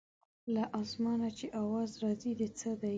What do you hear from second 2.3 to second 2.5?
د